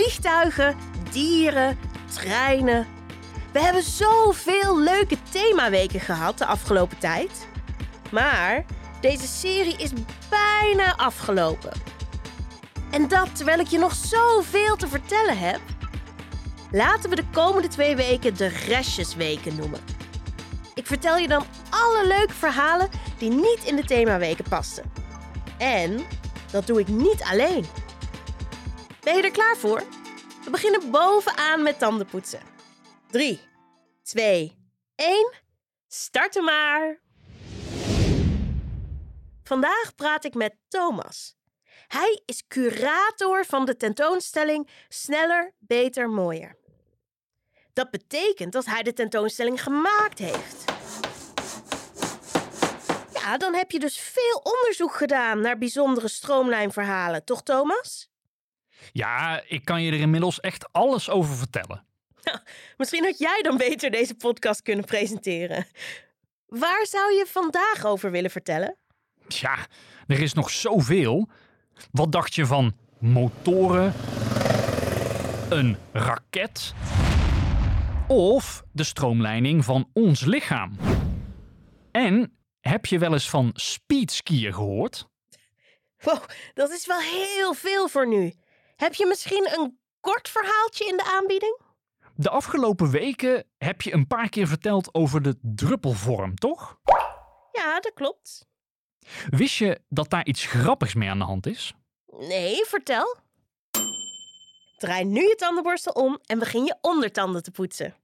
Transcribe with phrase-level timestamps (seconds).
[0.00, 0.76] vliegtuigen,
[1.10, 1.78] dieren,
[2.12, 2.86] treinen.
[3.52, 7.48] We hebben zoveel leuke themaweken gehad de afgelopen tijd.
[8.10, 8.64] Maar
[9.00, 9.90] deze serie is
[10.28, 11.72] bijna afgelopen.
[12.90, 15.60] En dat terwijl ik je nog zoveel te vertellen heb.
[16.70, 19.80] Laten we de komende twee weken de restjesweken noemen.
[20.74, 22.88] Ik vertel je dan alle leuke verhalen
[23.18, 24.92] die niet in de themaweken pasten.
[25.58, 26.00] En
[26.50, 27.66] dat doe ik niet alleen.
[29.10, 29.82] Ben je er klaar voor?
[30.44, 32.40] We beginnen bovenaan met tandenpoetsen.
[33.10, 33.40] 3,
[34.02, 34.58] 2,
[34.94, 35.32] 1.
[35.88, 37.00] Starten maar!
[39.42, 41.36] Vandaag praat ik met Thomas.
[41.88, 46.56] Hij is curator van de tentoonstelling Sneller, Beter, Mooier.
[47.72, 50.64] Dat betekent dat hij de tentoonstelling gemaakt heeft.
[53.12, 58.09] Ja, dan heb je dus veel onderzoek gedaan naar bijzondere stroomlijnverhalen, toch Thomas?
[58.92, 61.84] Ja, ik kan je er inmiddels echt alles over vertellen.
[62.76, 65.66] Misschien had jij dan beter deze podcast kunnen presenteren.
[66.46, 68.76] Waar zou je vandaag over willen vertellen?
[69.28, 69.56] Tja,
[70.06, 71.28] er is nog zoveel.
[71.90, 73.94] Wat dacht je van motoren,
[75.50, 76.74] een raket
[78.08, 80.76] of de stroomleiding van ons lichaam?
[81.90, 85.08] En heb je wel eens van speedskiën gehoord?
[86.02, 88.32] Wow, dat is wel heel veel voor nu.
[88.80, 91.58] Heb je misschien een kort verhaaltje in de aanbieding?
[92.14, 96.78] De afgelopen weken heb je een paar keer verteld over de druppelvorm, toch?
[97.52, 98.46] Ja, dat klopt.
[99.28, 101.74] Wist je dat daar iets grappigs mee aan de hand is?
[102.06, 103.16] Nee, vertel.
[104.76, 107.94] Draai nu je tandenborstel om en begin je ondertanden te poetsen.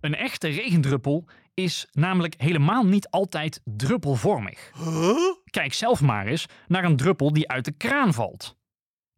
[0.00, 1.24] Een echte regendruppel
[1.56, 4.70] is namelijk helemaal niet altijd druppelvormig.
[5.50, 8.56] Kijk zelf maar eens naar een druppel die uit de kraan valt.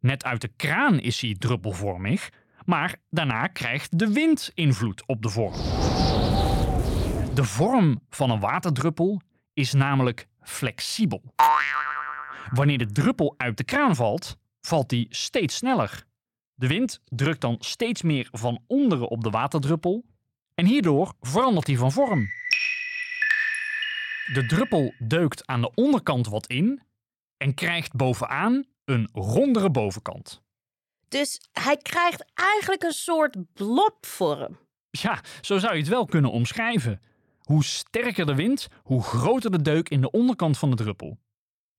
[0.01, 2.31] Net uit de kraan is hij druppelvormig,
[2.65, 5.53] maar daarna krijgt de wind invloed op de vorm.
[7.35, 9.21] De vorm van een waterdruppel
[9.53, 11.23] is namelijk flexibel.
[12.51, 16.05] Wanneer de druppel uit de kraan valt, valt die steeds sneller.
[16.55, 20.05] De wind drukt dan steeds meer van onderen op de waterdruppel
[20.59, 22.27] en hierdoor verandert hij van vorm.
[24.33, 26.83] De druppel deukt aan de onderkant wat in
[27.37, 30.43] en krijgt bovenaan een rondere bovenkant.
[31.09, 34.59] Dus hij krijgt eigenlijk een soort blobvorm.
[34.91, 37.03] Ja, zo zou je het wel kunnen omschrijven.
[37.39, 41.19] Hoe sterker de wind, hoe groter de deuk in de onderkant van de druppel.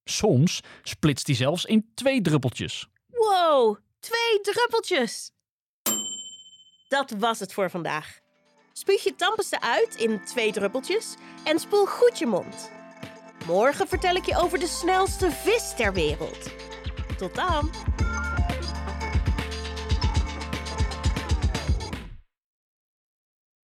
[0.04, 2.88] Soms splitst hij zelfs in twee druppeltjes.
[3.08, 5.32] Wow, twee druppeltjes.
[6.88, 8.20] Dat was het voor vandaag.
[8.74, 12.72] Spuug je tandpasta uit in twee druppeltjes en spoel goed je mond.
[13.46, 16.50] Morgen vertel ik je over de snelste vis ter wereld.
[17.18, 17.70] Tot dan!